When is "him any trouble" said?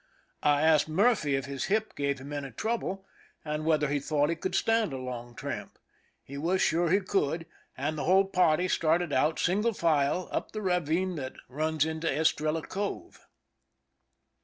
2.17-3.05